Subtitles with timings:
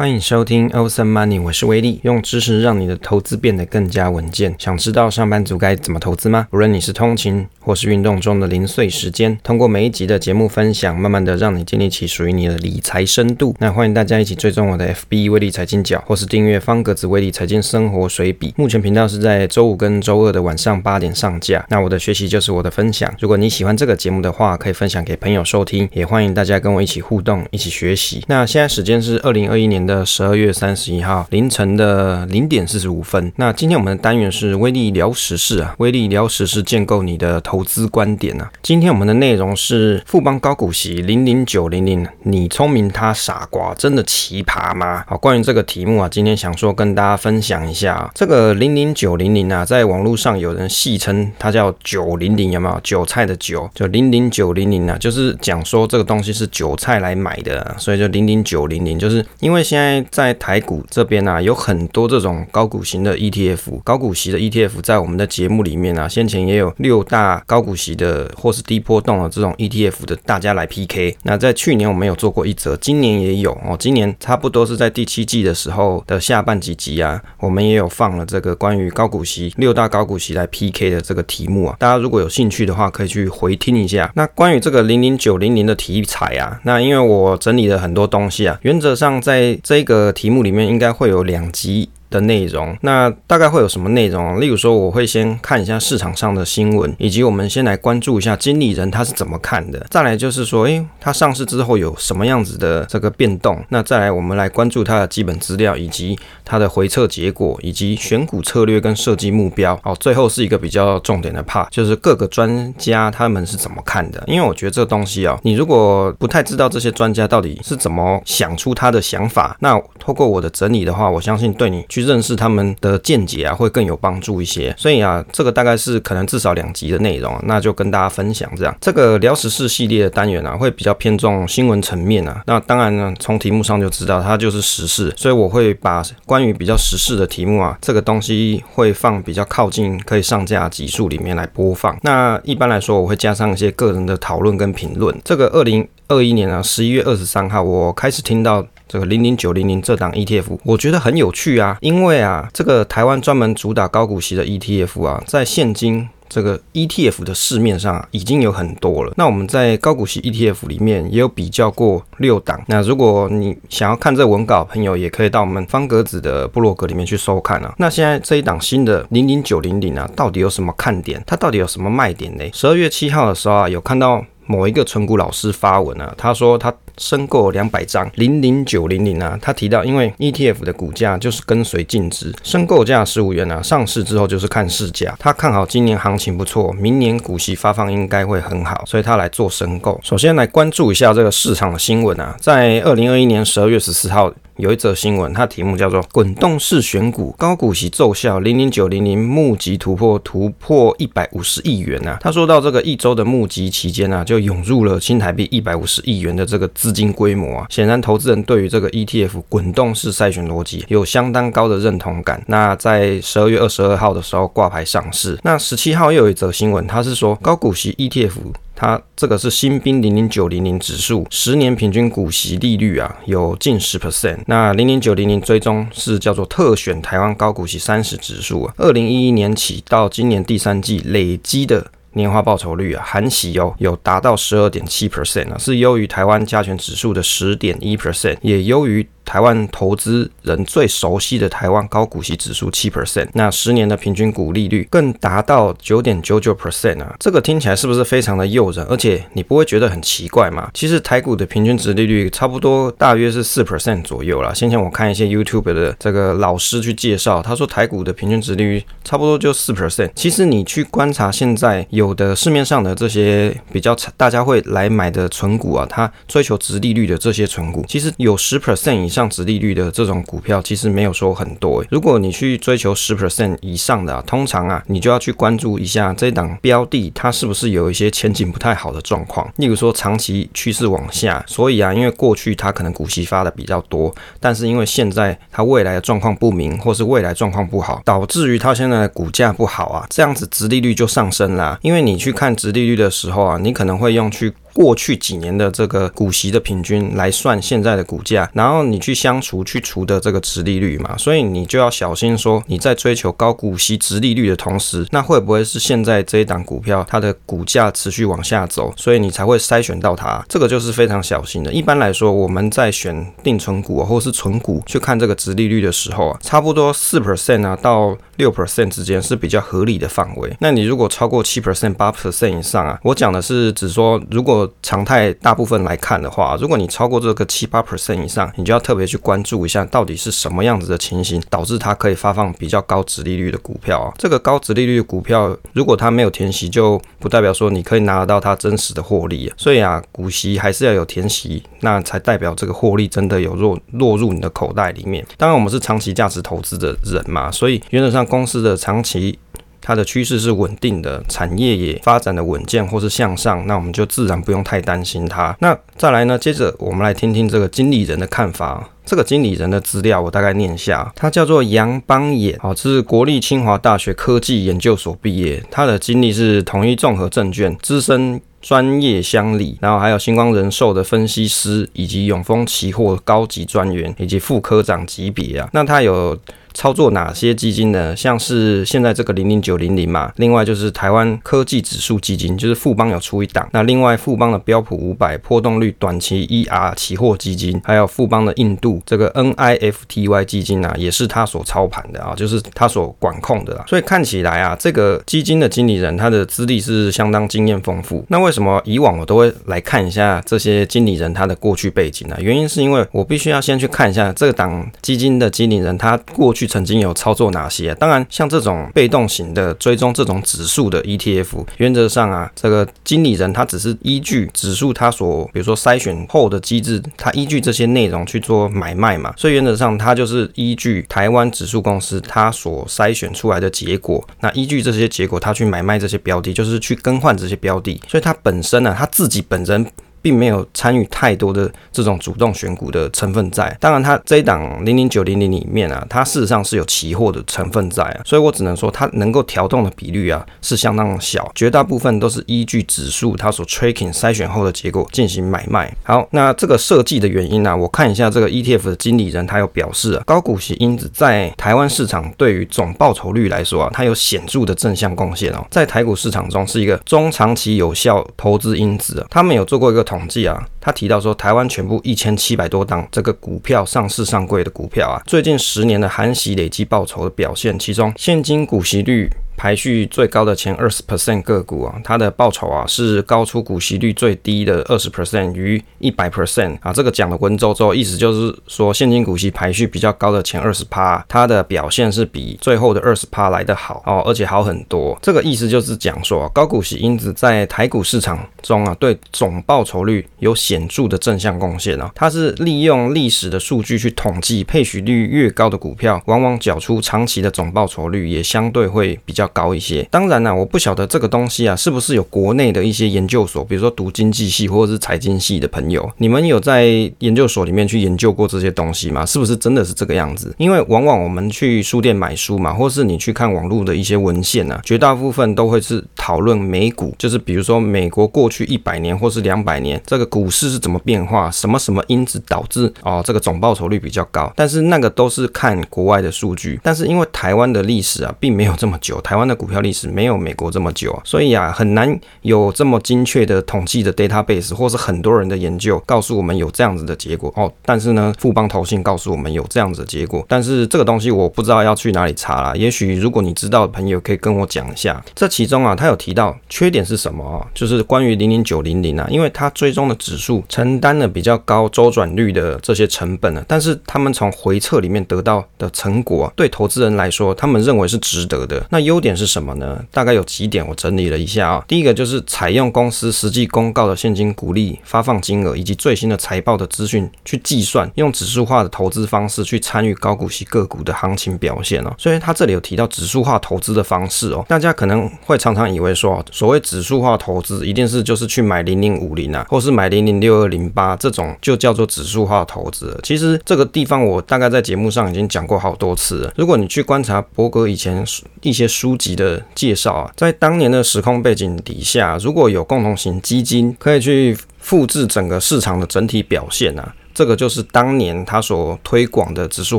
[0.00, 4.54] 欢迎收听 Ocean Money，我是威利，用知识让你的投资变得更加稳健。
[4.58, 6.48] 想知道上班族该怎么投资吗？
[6.52, 13.54] 无论你是通勤或是运动中的零碎时间，通过每一集的节目分享，慢慢的让你建立起属于你的理财深度。
[13.58, 18.54] 那欢迎大家一起追踪我的 FB 威力财经角，或是订阅方格子威利财经生活随笔。
[18.56, 21.62] 目前频道是在周五跟周二的晚上八点上架。
[21.68, 23.14] 那我的学习就是我的分享。
[23.20, 28.24] 如果你喜欢这个节目的话，可以分享给朋友收听，也欢迎大家跟我一起互动，一起学习。
[28.28, 33.32] 那现在时间是二零二一年的十二月三十一号凌晨的零点四十五分。
[33.36, 38.50] 那今天我们的单元是威利聊时事啊，威利聊时事建构你的投资观点啊。
[38.62, 45.04] 今天我们的内容是富邦高股息零零九零零，你聪明他傻瓜，真的奇葩吗？
[45.08, 52.80] 好，关于这个题目啊，今天想说跟大家分享一下啊，这个零零九零零啊，在网络上有人戏称它叫九零零，有没有？
[52.82, 71.16] 韭菜的韭，就零零九零零啊，就是讲说这个东西是韭菜来买的，所以就零零九零零，就是因为现在在在台股这边啊，有很多这种高股型的 ETF，高股息的 ETF，在我们的节目里面啊，先前也有六大高股息的或是低波动的这种 ETF 的大家来 PK。
[71.22, 84.10] 那在去年我们有做过一则，今年也有哦，今年差不多是在第七季的时候的下半几集啊，我们也有放了这个关于高股息六大高股息来 PK 的这个题目啊，大家如果有兴趣的话，可以去回听一下。
[84.14, 90.10] 那关于这个零零九零零的题材啊，那因为我整理了很多东西啊，原则上在这个。
[90.20, 91.88] 题目里面应该会有两集。
[92.10, 94.40] 的内容，那大概会有什么内容？
[94.40, 99.86] 例如说，我会先看一下市场上的新闻，以及我们先来关注一下经理人他是怎么看的。
[99.88, 103.64] 再来就是说，诶，他上市之后有什么样子的这个变动？
[103.68, 109.78] 那再来，我们来关注他的基本资料，以及他的回测结果，以及选股策略跟设计目标。
[109.84, 114.20] 哦，最后是一个比较重点的 part，就是各个专家他们是怎么看的。
[114.26, 121.99] 因为我觉得这东西啊，你如果不太知道这些专家到底是怎么想出他的想法，那透过我的整理的话，我相信对你去。
[122.00, 124.74] 认识他们的见解啊，会更有帮助一些。
[124.76, 128.76] 所以啊，这个大概是可能至少两集的内容，那就跟大家分享这样。
[128.80, 132.42] 这个聊时事系列的单元啊，会比较偏重新闻层面啊。
[132.46, 141.96] 那当然呢，从题目上就知道它就是时事，所以我会把关于比较时事的题目啊，这个东西会放比较靠近可以上架集数里面来播放。
[142.02, 145.16] 那一般来说，我会加上一些个人的讨论跟评论。
[145.24, 148.66] 这个二零二一年啊，十一月二十三号，我开始听到。
[148.90, 159.12] 这个零零九零零这档 ETF，我觉得很有趣啊，因为啊，这个台湾专门主打高股息的 ETF 啊，在现今这个 ETF 的市面上已经有很多了。
[159.16, 162.60] 那我们在高股息 ETF 里面也有比较过六档。
[162.66, 167.72] 那如果你想要看这文稿，朋友也可以到我们方格子的部落格里面去收看啊。
[167.78, 171.22] 那现在这一档新的零零九零零啊，到底有什么看点？
[171.24, 172.44] 它到底有什么卖点呢？
[172.52, 174.24] 十二月七号的时候啊，有看到。
[174.50, 190.00] 某一个存股老师发文啊，他说他申购两百张零零九零零啊，他提到因为 ETF 的股价就是跟随净值，申购价十五元啊，上市之后就是看市价，他看好今年行情不错，明年股息发放应该会很好，所以他来做申购。
[190.02, 194.32] 首先来关注一下这个市场的新闻啊，在二零二一年十二月十四号。
[194.60, 202.18] 有一则新闻，它题目叫做“滚动式选股，高股息奏效，零零九零零募集突破突破一百五十亿元啊。
[202.20, 207.66] 他说到这个一周的募集期间啊，就涌入了新台币一百五十亿元的这个资金规模啊。
[207.70, 212.42] 显然，投资人对于这个 ETF 滚动式筛选逻辑有相当高的认同感。
[212.46, 215.38] 那在十二月二十二号的时候挂牌上市。
[215.42, 218.32] 那十七号又有一则新闻，它是说高股息 ETF。
[218.80, 224.38] 它这个是新兵零零九零零指数十年平均股息利率啊，有近十 percent。
[224.46, 239.06] 那零零九零零追踪是叫做特选台湾高股息三十指数啊，二零一一年起到今年第三季累积的年化报酬率啊，含息哦有达到十二点七 percent 啊，是优于台湾加权指数的十点一 percent，也优于。
[239.30, 248.84] 台湾投资人最熟悉的台湾高股息指数七 percent，那十年的平均股利率更达到九点九九 percent 啊，这个听起来是不是非常的诱人？
[248.86, 250.68] 而且你不会觉得很奇怪吗？
[250.74, 254.52] 其实台股的平均值利率差不多大约是四 percent 左右啦。
[254.52, 260.10] 先前我看一些 YouTube 的这个老师去介绍，他说台股的平均值利率差不多就四 percent。
[260.16, 269.19] 其实你去观察现在有的市面上的这些比较大家会来买的存股啊，它追求值利率的这些存股，其实有十 percent 以上。
[269.28, 271.84] 殖利率的这种股票其实没有说很多。
[271.90, 279.52] 如果你去追求十 percent 以上的，通常啊，你就要去关注一下这档标的它是不是有一些前景不太好的状况。
[279.56, 291.78] 例如说长期趋势往下，所以啊，因为过去它可能股息发的比较多，但是因为现在它未来的状况不明，或是未来状况不好，导致于它现在的股价不好啊，这样子殖利率就上升了。
[291.82, 294.52] 因为你去看殖利率的时候啊，你可能会用去。
[294.80, 310.42] 过去几年的这个股息的平均来算现在的股价，然后你去相除去除的这个值利率嘛，所以你就要小心说你在追求高股息值利率的同时，那会不会是现在这一档股票它的股价持续往下走，所以你才会筛选到它？
[310.48, 311.70] 这个就是非常小心的。
[311.70, 320.56] 一般来说，我们在选定存股或是存股去看这个值利率的时候啊，差不多四 percent 啊到六 percent 之间是比较合理的范围。
[320.60, 334.12] 那你如果超过七 percent、八 percent 以上啊，我讲的是只说，如果常态大部分来看的话，如果你超过这个七八 percent 以上，你就要特别去关注一下，到底是什么样子的情形导致它可以发放比较高殖利率的股票啊？
[334.18, 339.52] 这个高殖利率的股票，如果它没有填息，就不代表说你可以拿得到它真实的获利。
[339.56, 345.24] 所以啊，股息还是要有填息，那才代表这个获利真的有落落入你的口袋里面。
[345.36, 349.38] 当然，我们是长期价值投资的人嘛，所以原则上公司的长期。
[349.80, 355.56] 它的趋势是稳定的，产业也发展的稳健或是向上，那我们就自然不用太担心它。
[355.60, 356.38] 那再来呢？
[356.38, 358.88] 接着我们来听听这个经理人的看法。
[359.04, 375.68] 这个经理人的资料我大概念一下，他叫做杨邦衍，好，这是国立清华大学科技研究所毕业，他的经历是统一综合证券资深专业乡里，然后还有星光人寿的分析师，以及永丰期货高级专员以及副科长级别啊。
[375.72, 376.38] 那他有。
[376.74, 378.14] 操作哪些基金呢？
[378.16, 383.68] 像是现在这个零零九零零嘛，另外就是台湾科技指数基金，就是富邦有出一档。
[383.72, 393.84] 那另外富邦的标普五百波动率短期 ER 期货基金，还有富邦的印度这个 NIFTY 基金啊，也是他所操盘的啊，就是他所管控的啦。
[393.88, 398.24] 所以看起来啊，这个基金的经理人他的资历是相当经验丰富。
[398.28, 402.36] 那为什么以往我都会来看一下这些经理人他的过去背景呢？
[402.40, 406.59] 原因是因为我必须要先去看一下这个档基金的经理人他过去。
[406.60, 407.94] 去曾经有操作哪些？
[407.94, 419.32] 当然，像这种被动型的追踪这种指数的 ETF，原则上啊，这个经理人他只是依据指数他所比如说筛选后的机制，他依据这些内容去做买卖嘛。
[419.38, 427.98] 所以原则上，他就是依据台湾指数公司他所筛选出来的结果，那依据这些结果，他去买卖这些标的，就是去更换这些标的。
[428.06, 429.86] 所以他本身呢、啊，他自己本人。
[430.22, 445.90] 并没有参与太多的这种主动选股的成分在，当然，它这一档零零九零零里面啊，它事实上是有期货的成分在啊，所以我只能说它能够调动的比率啊是相当小，绝大部分都是依据指数它所 tracking 筛选后的结果进行买卖。
[446.02, 460.04] 好，那这个设计的原因呢、啊，我看一下这个 ETF 的经理人他有表示啊，高股息因子在台湾市场对于总报酬率来说啊，它有显著的正向贡献哦，在台股市场中是一个中长期有效投资因子啊，他们有做过一个。
[460.10, 469.30] 统计啊，他提到说，台湾全部一千七百多档这个股票上市上柜的股票啊，最近十年的含息累计报酬的表现，其中现金股息率。
[469.60, 476.90] 排序最高的前二十 percent 个股啊，它的报酬啊是高出股息率最低的二十 percent 于一百 percent 啊。
[476.94, 485.18] 这个讲的文绉绉，意思就是说现金股息排序比较高的前二十趴，它的表现是比最后的二十趴来得好哦，而且好很多。
[485.20, 492.10] 这个意思就是讲说，高股息因子在台股市场中啊，对总报酬率有显著的正向贡献啊。
[492.14, 506.86] 它是利用历史的数据去统计，配息率越高的股票，往往缴出长期的总报酬率也相对会比较高一些，当然啦，我不晓得这个东西啊，是不是有国内的一些研究所，比如说读经济系或者是财经系的朋友，你们有在
[507.18, 509.26] 研究所里面去研究过这些东西吗？
[509.26, 510.54] 是不是真的是这个样子？
[510.56, 529.39] 因为往往我们去书店买书嘛，或是你去看网络的一些文献啊，绝大部分都会是讨论美股，就是比如说美国过去一百年或是两百年这个股市是怎么变化，什么什么因子导致哦这个总报酬率比较高，但是那个都是看国外的数据，但是因为台湾的历史啊，并没有这么久，台湾。
[529.46, 537.72] 的股票历史没有美国这么久啊，所以啊很难有这么精确的统计的 database，或是很多人的研究告诉我们有这样子的结果哦。
[537.84, 542.74] 但是呢，富邦投信告诉我们有这样子的结果，但是这个东西我不知道要去哪里查啦。
[542.74, 545.22] 也许如果你知道的朋友可以跟我讲一下。
[545.34, 547.66] 这其中啊，他有提到缺点是什么啊？
[547.74, 558.84] 就是关于零零九零零啊，因为它追踪的指数承担了比较高周转率的这些成本呢，但是他们从回测里面得到的成果啊，对投资人来说，他们认为是值得的。
[558.90, 560.02] 那优点是什么呢？
[560.10, 561.84] 大概有几点，我整理了一下啊。
[561.86, 572.14] 第一个就是采用公司实际公告的现金股利发放金额以及最新的财报的资讯去计算，用指数化的投资方式去参与高股息个股的行情表现哦。
[572.16, 574.64] 所以他这里有提到指数化投资的方式哦。
[574.66, 583.18] 大家可能会常常以为说，所谓指数化投资一定是就是去买零零五零啊，或是买零零六二零八这种就叫做指数化投资。
[583.22, 586.52] 其实这个地方我大概在节目上已经讲过好多次了。
[586.56, 588.24] 如果你去观察伯格以前
[588.62, 589.09] 一些书。
[589.10, 597.12] 书籍的介绍啊，在当年的时空背景底下，如果有共同型基金可以去复制整个市场的整体表现啊。
[597.34, 599.98] 这个就是当年他所推广的指数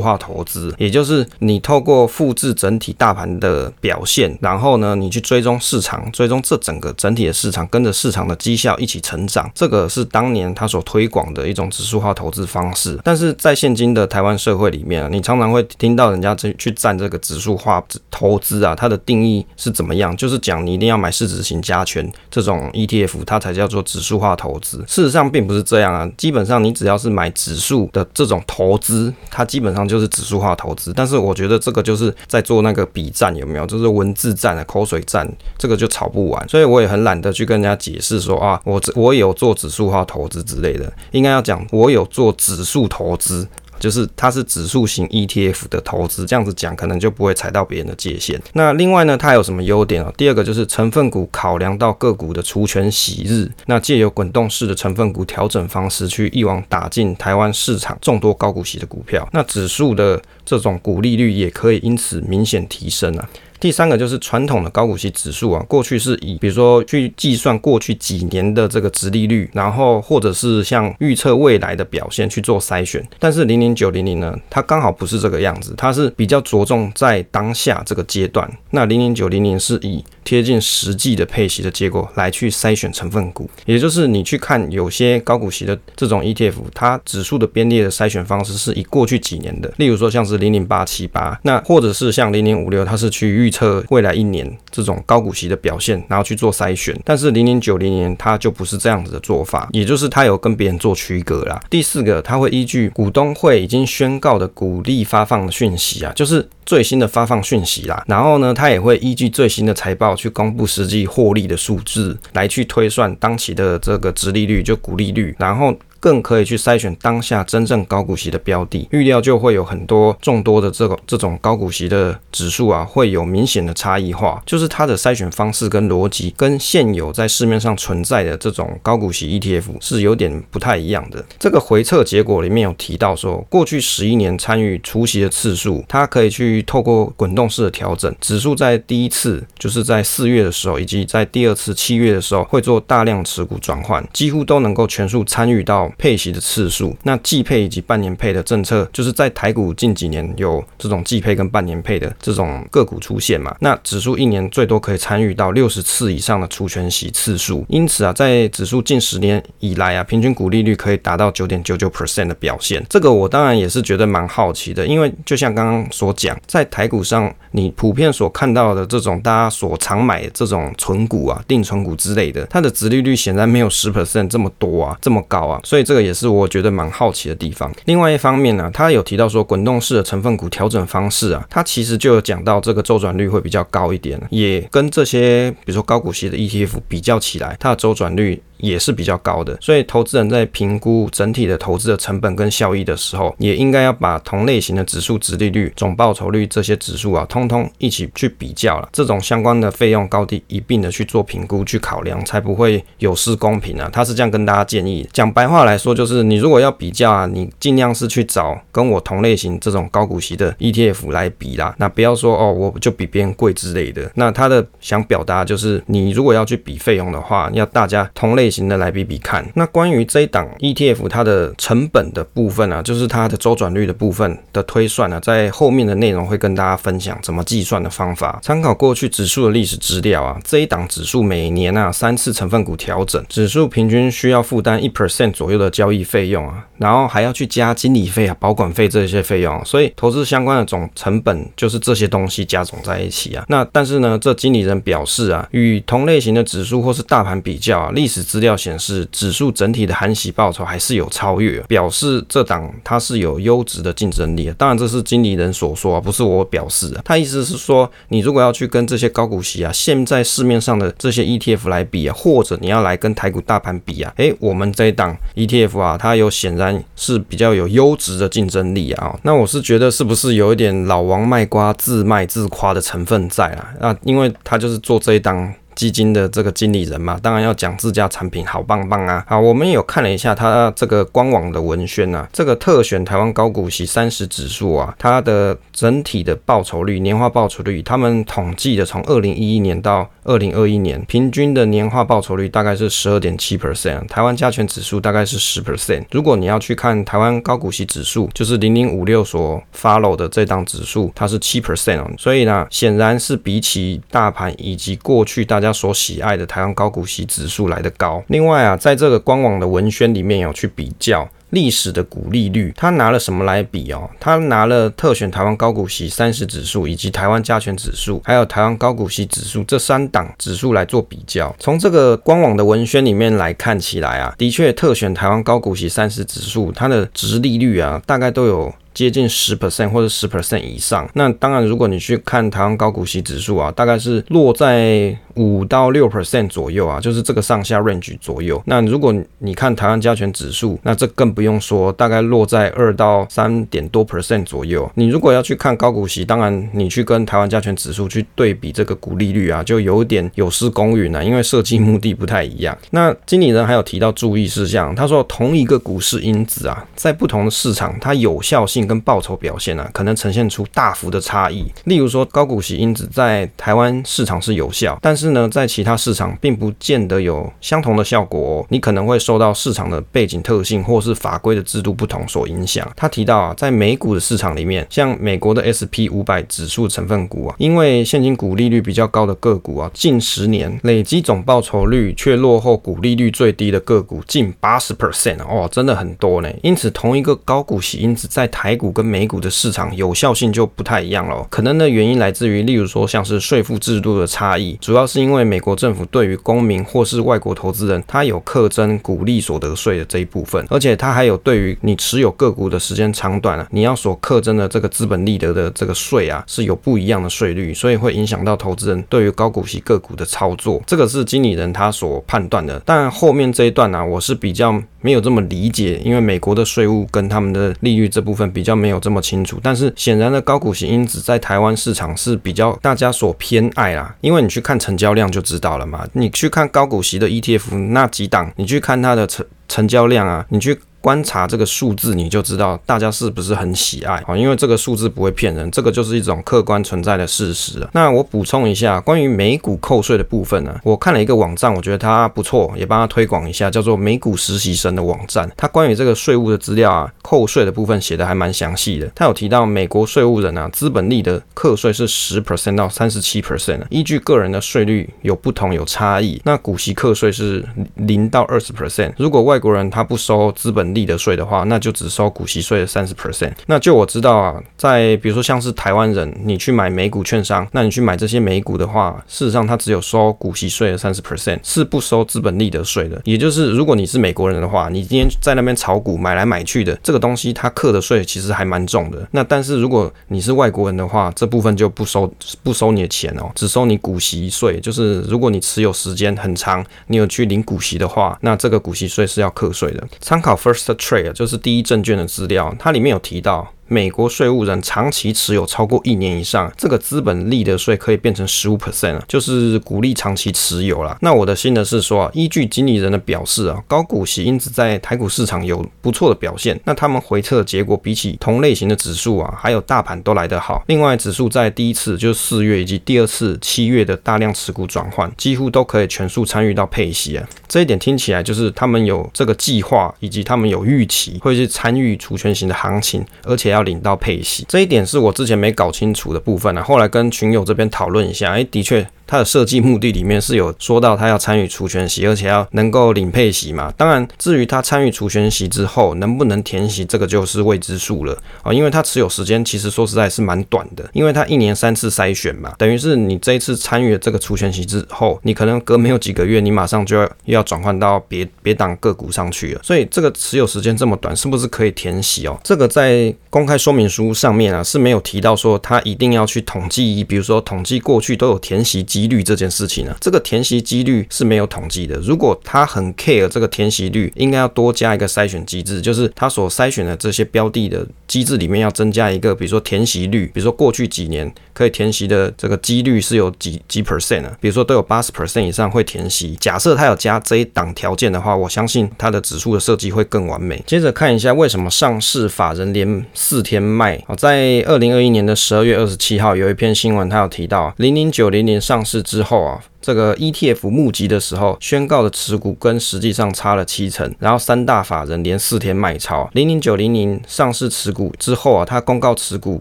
[0.00, 9.50] 化投资，也就是你透过复制整体大盘的表现，然后呢，你去追踪市场，追踪这整个整体的市场，跟着市场的绩效一起成长。
[9.54, 12.98] 这个是当年他所推广的一种指数化投资方式。
[13.04, 20.16] 但是在现今的台湾社会里面啊，你常常会听到人家去去占这个指数化投资啊，它的定义是怎么样？
[20.16, 24.78] 就是讲你一定要买市值型加权这种 ETF，它才叫做指数化投资。
[24.86, 30.92] 事实上并不是这样啊，基本上你只要是买买指数的这种投资，它基本上就是指数化投资。
[30.92, 33.64] 但是我觉得这个就是在做那个笔战，有没有？
[33.64, 35.24] 就是文字战啊，口水战，
[35.56, 36.48] 这个就吵不完。
[36.48, 43.46] 所以我也很懒得去跟人家解释说啊，我我有做指数化投资之类的，应该要讲我有做指数投资。
[43.82, 48.40] 就是它是指数型 ETF 的投资，这样子讲可能就不会踩到别人的界限。
[48.52, 50.12] 那另外呢，它有什么优点啊？
[50.16, 63.28] 第二个就是成分股考量到个股的除权息日，那借由滚动式的成分股调整方式去一网打尽台湾市场众多高股息的股票，那指数的这种股利率也可以因此明显提升啊。
[63.62, 73.00] 第三个就是传统的高股息指数啊，过去是以比如说去计算过去几年的这个殖利率，然后或者是像预测未来的表现去做筛选。
[73.20, 78.50] 但是零零九零零呢，它刚好不是这个样子，它是比较着重在当下这个阶段。
[78.70, 96.98] 那零零九零零是以贴近实际的配息的结果来去筛选成分股，也就是你去看有些高股息的这种 ETF，它指数的编列的筛选方式是以过去几年的，例如说像是零零八七八，那或者是像零零五六，它是去预测未来一年这种高股息的表现，然后去做筛选。
[97.04, 101.62] 但是零零九零年它就不是这样子的做法，也就是它有跟别人做区隔啦。
[101.70, 108.02] 第四个，它会依据股东会已经宣告的股利发放的讯息啊，就是最新的发放讯息啦。
[108.08, 115.72] 然后呢，它也会依据最新的财报去公布实际获利的数字，来去推算当期的这个殖利率，就股利率，然后。
[116.02, 131.24] 更可以去筛选当下真正高股息的标的，预料就会有很多众多的这个这种高股息的指数啊，会有明显的差异化，就是它的筛选方式跟逻辑跟现有在市面上存在的这种高股息 ETF 是有点不太一样的。
[131.38, 145.91] 这个回测结果里面有提到说，过去十一年参与除息的次数，它可以去透过滚动式的调整，指数在第一次就是在四月的时候，以及在第二次七月的时候，会做大量持股转换，几乎都能够全数参与到。
[145.98, 153.54] 配息的次数，那季配以及半年配的政策，就是在台股近几年有这种季配跟半年配的这种个股出现嘛。
[153.60, 162.84] 那指数一年最多可以参与到六十次以上的除权息次数，因此啊，在指数近十年以来啊，平均股利率可以达到九点九九 percent 的表现。
[162.88, 177.72] 这个我当然也是觉得蛮好奇的，因为就像刚刚所讲，在台股上，你普遍所看到的这种大家所常买这种存股啊、定存股之类的，它的殖利率显然没有十 percent 这么多啊，这么高啊，所以这个也是我觉得蛮好奇的地方。
[177.84, 188.42] 另外一方面呢、啊，他有提到说滚动式的成分股调整方式啊，他其实就有讲到这个周转率会比较高一点，也跟这些比如说高股息的 ETF 比较起来，它的周转率。
[188.62, 198.88] 也是比较高的，所以投资人在评估整体的投资的成本跟效益的时候，也应该要把同类型的指数、值利率、总报酬率这些指数啊，通通一起去比较了。
[198.92, 203.90] 这种相关的费用高低一并的去做评估、去考量，才不会有失公平啊。
[203.92, 211.74] 他是这样跟大家建议，讲白话来说，就是你如果要比较啊，你尽量是去找跟我同类型这种高股息的 ETF 来比啦。
[211.78, 214.08] 那不要说哦，我就比别人贵之类的。
[214.14, 218.51] 那他的想表达就是，你如果要去比费用的话，要大家同类。
[218.52, 219.44] 型的来比比看。
[219.54, 228.38] 那关于这一档 ETF 它的成本的部分啊，就是它的周转率的部分的推算呢、啊，在后面的内容会跟大家分享怎么计算的方法。
[228.42, 243.44] 参考过去指数的历史资料啊，这一档指数每年啊三次成分股调整，指数平均需要负担一 percent 左右的交易费用啊，然后还要去加经理费啊、保管费这些费用，所以投资相关的总成本就是这些东西加总在一起啊。
[243.48, 254.52] 那但是呢，这经理人表示啊，与同类型的指数或是大盘比较啊，历史资料显示，指数整体的含息报酬还是有超越，表示这档它是有优质的竞争力。
[254.58, 257.02] 当然，这是经理人所说啊，不是我表示啊。
[257.04, 269.18] 他意思是说，你如果要去跟这些高股息啊，现在市面上的这些 ETF 来比啊，或者你要来跟台股大盘比啊，诶，我们这一档 ETF 啊，它有显然是比较有优质的竞争力啊。
[269.22, 273.72] 那我是觉得是不是有一点老王卖瓜自卖自夸的成分在啊？
[273.80, 275.52] 那因为他就是做这一档。
[275.74, 279.24] 基金的这个经理人嘛，当然要讲自家产品好棒棒啊。
[279.28, 296.04] 好，我们有看了一下他这个官网的文宣啊，这个特选台湾高股息三十指数啊，它的整体的报酬率，年化报酬率，他们统计的从二零一一年到二零二一年，平均的年化报酬率大概是十二点七 percent，台湾加权指数大概是十 percent。
[296.10, 308.22] 如果你要去看台湾高股息指数，就是零零五六所 follow 的这档指数，它是七 percent 哦，所以呢，显然是比起大盘以及过去大大家所喜爱的台湾高股息指数来得高。
[308.26, 311.28] 另外啊，在这个官网的文宣里面有去比较。
[311.50, 314.08] 历史的股利率，他拿了什么来比哦？
[314.18, 321.54] 他拿了特选台湾高股息三十指数，以及台湾加权指数，还有台湾高股息指数这三档指数来做比较。
[321.58, 328.72] 从这个官网的文宣里面来看起来啊，的确特选台湾高股息三十指数，它的殖利率啊，大概都有。
[328.94, 338.62] 接近十 percent 或者十 percent 以上，那当然，如果你去看台湾高股息指数啊，大概是落在五到六 percent 左右啊，就是这个上下 range 左右。
[338.66, 344.90] 那如果你看台湾加权指数，那这更不用说，大概落在二到三点多 percent 左右。
[344.94, 352.76] 你如果要去看高股息，当然你去跟台湾加权指数去对比这个股利率啊，就有点有失公允了，因为设计目的不太一样。
[352.90, 358.81] 那经理人还有提到注意事项，他说同一个股市因子啊，在不同的市场，它有效性。
[358.86, 361.64] 跟报酬表现、啊，可能呈现出大幅的差异。
[361.84, 368.66] 例如说，高股息因子在台湾市场是有效，但是呢，在其他市场并不见得有相同的效果哦。
[368.68, 372.90] 你可能会受到市场的背景特性或是法规的制度不同所影响。
[372.96, 386.48] 他提到啊，在美股的市场里面，像美国的 SP 五百指数成分股啊，因为现金股利率比较高的个股啊，近十年累积总报酬率却落后股利率最低的个股近八十 percent 哦，真的很多呢。
[386.62, 412.80] 因此，同一个高股息因子在台美股跟美股的市场有效性就不太一样了，可能的原因来自于，例如说像是税负制度的差异，主要是因为美国政府对于公民或是外国投资人，他有课征股利所得税的这一部分，而且他还有对于你持有个股的时间长短啊，你要所课征的这个资本利得的这个税啊，是有不一样的税率，所以会影响到投资人对于高股息个股的操作，这个是经理人他所判断的。
[412.86, 418.72] 但后面这一段呢、啊，我是比较没有这么理解，因为美国的税务跟他们的利率这部分比较。
[418.82, 430.76] 没有这么清楚，但是显然的高股息因子在台湾市场是比较大家所偏爱啦，因为你去看成交量就知道了嘛，你去看高股息的 ETF 那几档，你去看它的成成交量啊，你去。
[431.02, 434.36] 观察这个数字，你就知道大家是不是很喜爱啊？
[434.36, 437.86] 因为这个数字不会骗人，这个就是一种客观存在的事实。
[437.92, 445.50] 那我补充一下，关于美股扣税的部分呢，我看了一个网站，我觉得它不错，也帮它推广一下，叫做美股实习生的网站。
[445.56, 449.10] 它关于这个税务的资料啊，扣税的部分写的还蛮详细的。
[449.14, 456.40] 它有提到美国税务人啊，资本利的课税是十 percent 到三十七 percent，依据个人的税率有不同有差异。
[456.44, 457.64] 那股息课税是
[457.96, 463.52] 零到二十 percent，如果外国人他不收资本利的税的话，那就只收股息税的三十 percent。
[463.66, 473.20] 那就我知道啊，在比如说像是台湾人，你去买美股券商，那你去买这些美股的话，事实上它只有收股息税的三十 percent，是不收资本利得税的。
[473.24, 479.26] 也就是如果你是美国人的话，你今天在那边炒股买来买去的这个东西，它课的税其实还蛮重的。
[479.30, 484.80] 那但是如果你是外国人的话，这部分就不收不收你的钱哦，只收你股息税。
[484.80, 490.08] 就是如果你持有时间很长，你有去领股息的话，那这个股息税是要课税的。
[490.20, 491.32] 参考 First Trade。
[491.32, 493.72] 就是第一证券的资料，它里面有提到。
[493.92, 501.14] 美国税务人长期持有超过一年以上，这个资本利得税可以变成十五 percent 啊，就是鼓励长期持有啦。
[501.20, 506.80] 那我的心得是说啊，依据经理人的表示啊，高股息因子在台股市场有不错的表现。
[506.84, 510.82] 那他们回测的结果比起同类型的指数啊，还有大盘都来得好。
[510.86, 517.46] 另外，指数在第一次就是四月以及第二次七月的大量持股转换，几乎都可以全数参与到配息啊。
[517.68, 523.81] 这一点听起来就是他们有这个计划，以及他们有预期会去参与除权型的行情，而且要。
[523.82, 526.82] 领到配息，这一点是我之前没搞清楚的部分啊。
[526.82, 529.06] 后来跟群友这边讨论一下，哎，的确。
[529.26, 533.92] 它的设计目的里面是有说到，他要参与除权息，而且要能够领配息嘛。
[533.96, 538.72] 当然，至于他参与除权息之后能不能填息，这个就是未知数了啊。
[538.72, 549.80] 因为他持有时间其实说实在是蛮短的，因为他一年三次筛选嘛，等于是你这一次参与了这个除权息之后，你可能隔没有几个月，你马上就要又要转换到别别档个股上去了。
[549.82, 552.58] 所以这个持有时间这么短，是不是可以填息哦？
[552.62, 559.02] 这个在公开说明书上面啊是没有提到说他一定要去统计，比如说统计过去都有填息。
[559.12, 560.16] 几率这件事情呢？
[560.22, 562.16] 这个填息几率是没有统计的。
[562.20, 576.56] 如果他很 care 这个填息率，应该要多加一个筛选机制，就是他所筛选的这些标的的机制里面要增加一个，比如说填息率，比如说过去几年可以填息的这个几率是有几几 percent 啊，比如说都有八十 percent 以上会填息。
[576.58, 580.82] 假设他有加这一档条件的话，我相信他的指数的设计会更完美。
[580.86, 584.18] 接着看一下为什么上市法人连四天卖。
[584.26, 589.82] 好，在二零二一年的十二月二十七号有一篇新闻，他有提到零零九零零上市之后啊。
[590.02, 596.50] 这个 ETF 募集的时候宣告的持股跟实际上差了七成，然后三大法人连四天卖超。
[596.54, 599.80] 零零九零零上市持股之后啊，它公告持股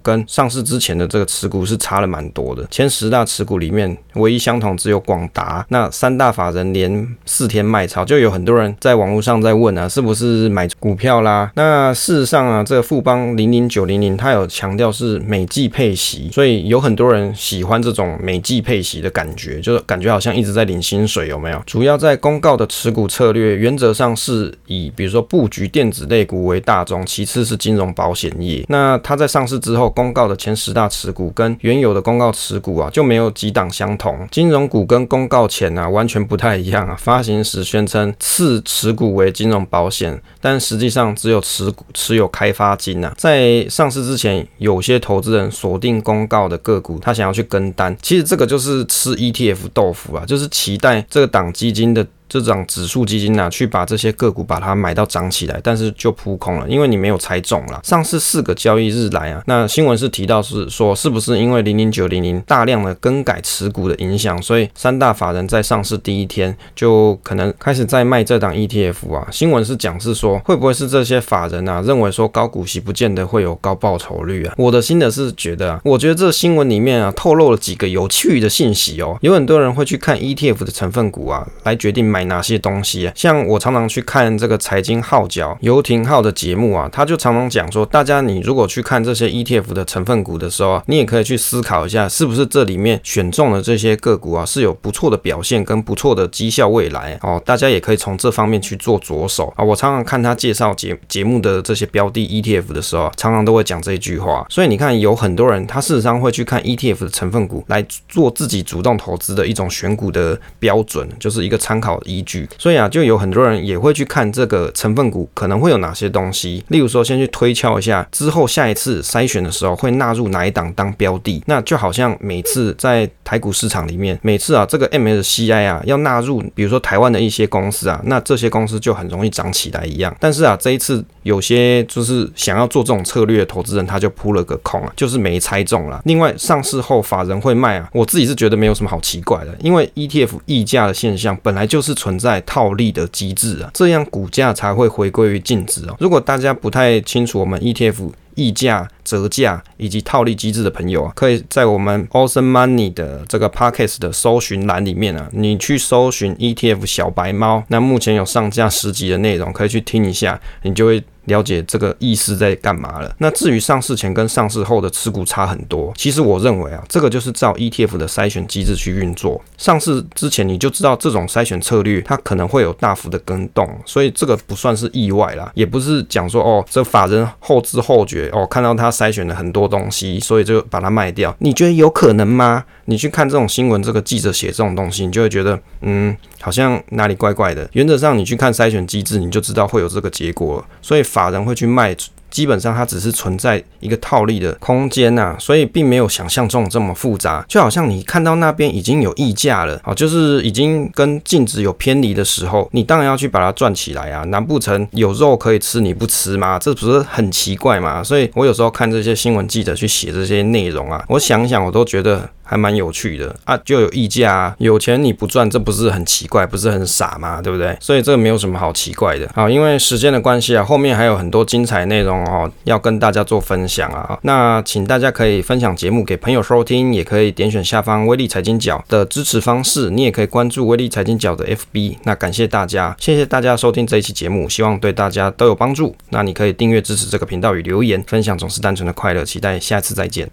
[0.04, 2.64] 跟上市之前的这个持股是差了蛮多的。
[2.70, 11.52] 前十大持股里面唯一相同只有广达，那三大法人连四天卖超，就有很多人在网络上在问啊，是不是买股票啦？
[11.56, 20.11] 那事实上啊，这个富邦零零九零零它有强调是每季配息，所以有很多人喜欢这种每季配息的感觉，就是感觉。
[20.12, 21.62] 好像一直在领薪水，有没有？
[21.66, 28.66] 主要在公告的持股策略，原则上是以比如说布局电子类股为大宗，其次是金融保险业。
[28.68, 34.28] 那它在上市之后公告的前十大持股，跟原有的公告持股啊，就没有几档相同。
[34.32, 36.96] 金融股跟公告前啊完全不太一样啊。
[37.00, 43.14] 发行时宣称次持股为金融保险，但实际上只有持股持有开发金啊。
[43.18, 50.01] 在上市之前，有些投资人锁定公告的个股，他想要去跟单，其实这个就是吃 ETF 豆腐。
[50.26, 52.06] 就是期待这个党基金的。
[52.40, 57.82] 这种指数基金啊，去把这些个股把它买到涨起来，但是就扑空了，因为你没有猜中了。
[57.84, 69.28] 上市四个交易日来啊，那新闻是提到是说，是不是因为零零九零零大量的更改持股的影响，所以三大法人在上市第一天就可能开始在卖这档 ETF 啊？
[69.30, 74.54] 新闻是讲是说，会不会是这些法人啊认为说高股息不见得会有高报酬率啊？
[74.58, 82.21] 我的心得是觉得啊，我觉得这新闻里面啊透露了几个有趣的信息哦，有很多人会去看 ETF 的成分股啊，来决定买。
[82.26, 83.14] 哪些东西啊？
[83.16, 99.64] 像我常常去看这个财经号角游艇号的节目啊，他就常常讲说，大家你如果去看这些 ETF 的成分股的时候啊，你也可以去思考一下，是不是这里面选中的这些个股啊是有不错的表现跟不错的绩效未来哦，大家也可以从这方面去做着手啊。
[99.64, 104.46] 我常常看他介绍节节目的这些标的 ETF 的时候，常常都会讲这一句话。
[104.50, 112.00] 所以你看，有很多人他事实上会去看 ETF 的成分股来做自己主动投资的一种选股的标准，就是一个参考。
[112.12, 121.42] 依据，所以啊，就有很多人也会去看这个成分股可能会有哪些东西，例如说，先去推敲一下之后下一次筛选的时候会纳入哪一档当标的。
[121.46, 130.14] 那就好像每次在台股市场里面，每次啊这个 MSCI 啊要纳入，比如说台湾的一些公司啊，那这些公司就很容易涨起来一样。
[130.20, 136.02] 但是啊，这一次有些就是想要做这种策略的投资人，他就扑了个空啊，就是没猜中了。
[136.06, 141.92] 另外，上市后法人会卖啊，我自己是觉得没有什么好奇怪的，因为 ETF 溢价的现象本来就是。
[142.02, 145.96] 存在套利的机制啊，这样股价才会回归于净值哦。
[146.00, 161.04] 如果大家不太清楚我们 ETF 溢价、折价以及套利机制的朋友啊，可以在我们 Awesome Money 的这个 Podcast 的搜寻栏里面啊，你去搜寻 ETF 小白猫，那目前有上架十集的内容，可以去听一下，你就会。
[161.32, 163.16] 了解这个意思在干嘛了？
[163.20, 169.42] 那至于上市前跟上市后的持股差很多，其实我认为啊，这个就是照 ETF 的筛选机制去运作。
[169.58, 181.36] 上市之前你就知道这种筛选策略它可能会有大幅的更动，所以这个不算是意外啦，也不是讲说哦，这法人后知后觉哦，看到他筛选了很多东西，所以就把它卖掉。
[181.40, 182.64] 你觉得有可能吗？
[182.86, 187.70] 你去看这种新闻，这个记者写这种东西，你就会觉得嗯，好像哪里怪怪的。
[187.74, 191.02] 原则上你去看筛选机制，你就知道会有这个结果，所以。
[191.12, 191.96] 法法人会去卖，
[192.32, 197.46] 基本上它只是存在一个套利的空间呐，所以并没有想象中这么复杂。
[197.48, 204.24] 就好像你看到那边已经有溢价了，啊，就是已经跟净值有偏离的时候，你当然要去把它赚起来啊。
[204.30, 206.58] 难不成有肉可以吃你不吃吗？
[206.58, 208.04] 这不是很奇怪吗？
[208.04, 212.28] 所以我有时候看这些新闻记者去写这些内容啊，我想想我都觉得。
[212.52, 217.42] 还蛮有趣的啊，就有溢价啊，有钱你不赚，这不是很奇怪，不是很傻吗？
[217.42, 217.78] 对不对？
[217.80, 219.26] 所以这个没有什么好奇怪的。
[219.34, 224.20] 好，因为时间的关系啊，后面还有很多精彩内容哦，要跟大家做分享啊。
[224.24, 232.00] 那请大家可以分享节目给朋友收听，也可以点选下方威力财经角的支持方式，你也可以关注威力财经角的 FB。
[232.04, 235.96] 那感谢大家，谢谢大家收听这一期节目，希望对大家都有帮助。
[236.10, 239.22] 那你可以订阅支持这个频道与留言分享，总是单纯的快乐。
[239.24, 240.30] 期待下次再见。